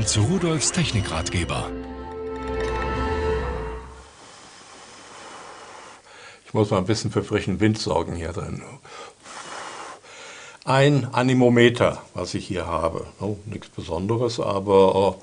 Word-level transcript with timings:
Willkommen 0.00 0.28
zu 0.30 0.32
Rudolfs 0.32 0.72
Technikratgeber. 0.72 1.70
Ich 6.46 6.54
muss 6.54 6.70
mal 6.70 6.78
ein 6.78 6.86
bisschen 6.86 7.10
für 7.10 7.22
frischen 7.22 7.60
Wind 7.60 7.76
sorgen 7.76 8.16
hier 8.16 8.32
drin. 8.32 8.62
Ein 10.64 11.12
Animometer, 11.12 12.02
was 12.14 12.32
ich 12.32 12.46
hier 12.46 12.66
habe. 12.66 13.08
Oh, 13.20 13.36
nichts 13.44 13.68
Besonderes, 13.68 14.40
aber 14.40 14.94
oh, 14.94 15.22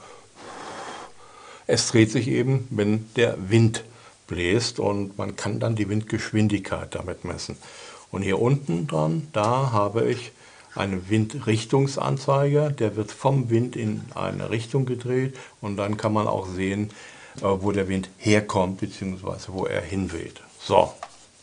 es 1.66 1.88
dreht 1.88 2.12
sich 2.12 2.28
eben, 2.28 2.68
wenn 2.70 3.10
der 3.16 3.50
Wind 3.50 3.84
bläst 4.28 4.80
und 4.80 5.18
man 5.18 5.36
kann 5.36 5.60
dann 5.60 5.76
die 5.76 5.90
Windgeschwindigkeit 5.90 6.94
damit 6.94 7.26
messen. 7.26 7.58
Und 8.12 8.22
hier 8.22 8.40
unten 8.40 8.86
dran, 8.86 9.28
da 9.34 9.72
habe 9.72 10.08
ich 10.08 10.34
einen 10.78 11.10
Windrichtungsanzeiger, 11.10 12.70
der 12.70 12.96
wird 12.96 13.12
vom 13.12 13.50
Wind 13.50 13.76
in 13.76 14.04
eine 14.16 14.50
Richtung 14.50 14.86
gedreht 14.86 15.36
und 15.62 15.78
dann 15.78 15.98
kann 15.98 16.14
man 16.14 16.28
auch 16.28 16.48
sehen, 16.48 16.92
äh, 17.40 17.44
wo 17.44 17.72
der 17.72 17.88
Wind 17.88 18.10
herkommt 18.18 18.80
bzw. 18.80 19.50
wo 19.50 19.66
er 19.66 19.82
hinweht. 19.82 20.42
So, 20.60 20.94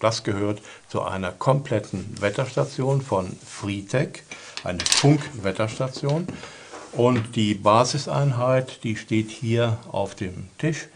das 0.00 0.22
gehört 0.22 0.60
zu 0.88 1.02
einer 1.02 1.32
kompletten 1.32 2.20
Wetterstation 2.20 3.00
von 3.00 3.36
Freetech, 3.44 4.22
eine 4.62 4.80
Funkwetterstation. 4.80 6.26
Und 6.92 7.34
die 7.34 7.54
Basiseinheit, 7.54 8.84
die 8.84 8.96
steht 8.96 9.30
hier 9.30 9.78
auf 9.90 10.14
dem 10.14 10.48
Tisch. 10.58 10.88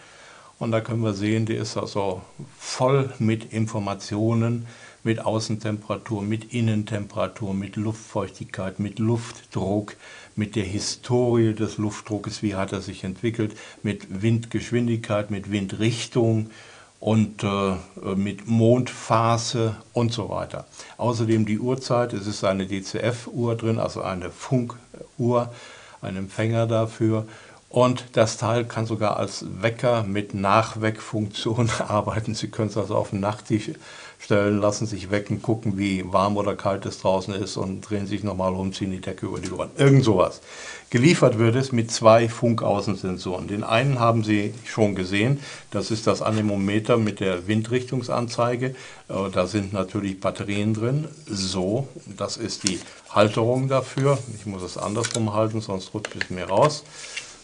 Und 0.58 0.72
da 0.72 0.80
können 0.80 1.02
wir 1.02 1.14
sehen, 1.14 1.46
die 1.46 1.54
ist 1.54 1.76
also 1.76 2.22
voll 2.58 3.12
mit 3.18 3.52
Informationen, 3.52 4.66
mit 5.04 5.24
Außentemperatur, 5.24 6.22
mit 6.22 6.52
Innentemperatur, 6.52 7.54
mit 7.54 7.76
Luftfeuchtigkeit, 7.76 8.78
mit 8.78 8.98
Luftdruck, 8.98 9.96
mit 10.36 10.56
der 10.56 10.64
Historie 10.64 11.54
des 11.54 11.78
Luftdruckes, 11.78 12.42
wie 12.42 12.54
hat 12.54 12.72
er 12.72 12.80
sich 12.80 13.04
entwickelt, 13.04 13.56
mit 13.82 14.22
Windgeschwindigkeit, 14.22 15.30
mit 15.30 15.50
Windrichtung 15.50 16.50
und 17.00 17.44
äh, 17.44 17.76
mit 18.16 18.48
Mondphase 18.48 19.76
und 19.92 20.12
so 20.12 20.30
weiter. 20.30 20.66
Außerdem 20.96 21.46
die 21.46 21.58
Uhrzeit, 21.58 22.12
es 22.12 22.26
ist 22.26 22.44
eine 22.44 22.66
DCF-Uhr 22.66 23.56
drin, 23.56 23.78
also 23.78 24.02
eine 24.02 24.30
Funkuhr, 24.30 25.52
ein 26.00 26.16
Empfänger 26.16 26.66
dafür 26.66 27.26
und 27.70 28.04
das 28.12 28.38
Teil 28.38 28.64
kann 28.64 28.86
sogar 28.86 29.18
als 29.18 29.44
Wecker 29.60 30.02
mit 30.02 30.32
Nachweckfunktion 30.32 31.70
arbeiten. 31.88 32.34
Sie 32.34 32.48
können 32.48 32.68
es 32.68 32.76
also 32.78 32.94
auf 32.94 33.10
den 33.10 33.20
Nachttisch 33.20 33.72
stellen, 34.18 34.58
lassen 34.58 34.86
sich 34.86 35.10
wecken, 35.10 35.42
gucken, 35.42 35.78
wie 35.78 36.04
warm 36.10 36.36
oder 36.36 36.56
kalt 36.56 36.86
es 36.86 37.00
draußen 37.00 37.34
ist 37.34 37.56
und 37.56 37.82
drehen 37.82 38.06
sich 38.06 38.24
nochmal 38.24 38.52
um, 38.54 38.72
ziehen 38.72 38.90
die 38.90 39.00
Decke 39.00 39.26
über 39.26 39.38
die 39.38 39.52
Ohren. 39.52 39.70
Irgend 39.76 40.02
sowas. 40.02 40.40
Geliefert 40.90 41.38
wird 41.38 41.54
es 41.54 41.70
mit 41.70 41.90
zwei 41.90 42.28
Funkaußensensoren. 42.28 43.46
Den 43.46 43.62
einen 43.62 44.00
haben 44.00 44.24
Sie 44.24 44.54
schon 44.64 44.94
gesehen, 44.94 45.38
das 45.70 45.90
ist 45.90 46.06
das 46.06 46.22
Anemometer 46.22 46.96
mit 46.96 47.20
der 47.20 47.46
Windrichtungsanzeige. 47.46 48.74
Äh, 49.08 49.30
da 49.30 49.46
sind 49.46 49.74
natürlich 49.74 50.18
Batterien 50.18 50.72
drin. 50.72 51.06
So, 51.26 51.86
das 52.06 52.38
ist 52.38 52.66
die 52.66 52.80
Halterung 53.10 53.68
dafür. 53.68 54.18
Ich 54.38 54.46
muss 54.46 54.62
es 54.62 54.78
andersrum 54.78 55.34
halten, 55.34 55.60
sonst 55.60 55.92
rutscht 55.92 56.16
es 56.16 56.30
mir 56.30 56.46
raus. 56.46 56.84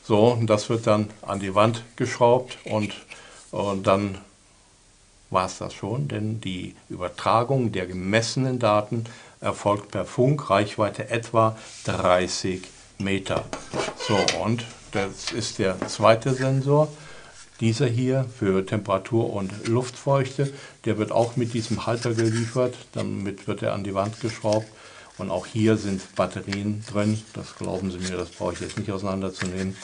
So, 0.06 0.28
und 0.33 0.48
das 0.48 0.69
wird 0.69 0.86
dann 0.86 1.08
an 1.22 1.41
die 1.41 1.55
Wand 1.55 1.83
geschraubt 1.97 2.58
und, 2.64 2.92
und 3.50 3.86
dann 3.86 4.19
war 5.30 5.46
es 5.46 5.58
das 5.58 5.72
schon, 5.72 6.08
denn 6.08 6.42
die 6.42 6.77
Übertragung 6.91 7.72
der 7.72 7.86
gemessenen 7.86 8.58
Daten 8.58 9.05
erfolgt 9.41 9.92
per 9.92 10.05
Funk, 10.05 10.50
Reichweite 10.50 11.08
etwa 11.08 11.56
30 11.84 12.62
Meter. 12.98 13.44
So, 14.06 14.19
und 14.42 14.64
das 14.92 15.33
ist 15.33 15.58
der 15.58 15.80
zweite 15.88 16.34
Sensor. 16.34 16.89
Dieser 17.61 17.86
hier 17.86 18.27
für 18.39 18.66
Temperatur 18.66 19.33
und 19.33 19.68
Luftfeuchte, 19.68 20.52
der 20.84 20.98
wird 20.98 21.12
auch 21.12 21.36
mit 21.36 21.55
diesem 21.55 21.86
Halter 21.86 22.12
geliefert, 22.12 22.74
damit 22.92 23.46
wird 23.46 23.62
er 23.62 23.73
an 23.73 23.84
die 23.84 23.95
Wand 23.95 24.20
geschraubt. 24.20 24.67
Und 25.19 25.30
auch 25.30 25.47
hier 25.47 25.77
sind 25.77 26.14
Batterien 26.17 26.85
drin, 26.91 27.23
das 27.35 27.55
glauben 27.57 27.91
Sie 27.91 27.98
mir, 27.98 28.17
das 28.17 28.30
brauche 28.30 28.55
ich 28.55 28.61
jetzt 28.61 28.79
nicht 28.79 28.91
auseinanderzunehmen. 28.91 29.77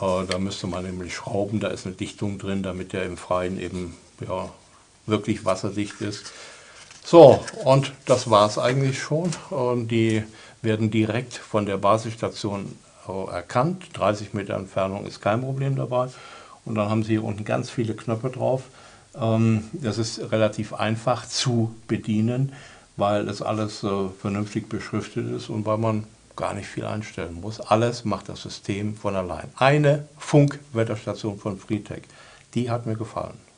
Äh, 0.00 0.26
da 0.26 0.38
müsste 0.38 0.66
man 0.66 0.84
nämlich 0.84 1.14
schrauben, 1.14 1.60
da 1.60 1.68
ist 1.68 1.86
eine 1.86 1.94
Dichtung 1.94 2.38
drin, 2.38 2.62
damit 2.62 2.92
der 2.92 3.04
im 3.04 3.16
Freien 3.16 3.60
eben 3.60 3.96
ja, 4.26 4.48
wirklich 5.06 5.44
wasserdicht 5.44 6.00
ist. 6.00 6.32
So, 7.04 7.44
und 7.64 7.92
das 8.06 8.30
war 8.30 8.46
es 8.46 8.58
eigentlich 8.58 9.00
schon. 9.00 9.30
Und 9.50 9.88
die 9.88 10.22
werden 10.62 10.90
direkt 10.90 11.34
von 11.34 11.66
der 11.66 11.76
Basisstation 11.76 12.76
äh, 13.08 13.30
erkannt. 13.30 13.88
30 13.94 14.34
Meter 14.34 14.54
Entfernung 14.54 15.06
ist 15.06 15.20
kein 15.20 15.40
Problem 15.40 15.76
dabei. 15.76 16.08
Und 16.64 16.74
dann 16.74 16.88
haben 16.88 17.02
Sie 17.02 17.12
hier 17.12 17.24
unten 17.24 17.44
ganz 17.44 17.70
viele 17.70 17.94
Knöpfe 17.94 18.30
drauf. 18.30 18.64
Ähm, 19.18 19.64
das 19.72 19.98
ist 19.98 20.30
relativ 20.30 20.74
einfach 20.74 21.26
zu 21.26 21.74
bedienen, 21.88 22.52
weil 23.00 23.26
das 23.26 23.42
alles 23.42 23.82
äh, 23.82 24.08
vernünftig 24.20 24.68
beschriftet 24.68 25.28
ist 25.30 25.48
und 25.48 25.66
weil 25.66 25.78
man 25.78 26.04
gar 26.36 26.54
nicht 26.54 26.68
viel 26.68 26.84
einstellen 26.84 27.40
muss. 27.40 27.60
Alles 27.60 28.04
macht 28.04 28.28
das 28.28 28.42
System 28.42 28.94
von 28.94 29.16
allein. 29.16 29.48
Eine 29.56 30.06
Funkwetterstation 30.18 31.38
von 31.38 31.58
Freetech, 31.58 32.02
die 32.54 32.70
hat 32.70 32.86
mir 32.86 32.96
gefallen. 32.96 33.49